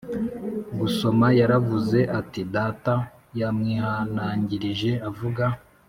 Gusoma 0.79 1.27
yaravuze 1.39 1.99
ati 2.19 2.41
data 2.55 2.93
yamwihanangirije 3.39 4.91
avuga 5.11 5.43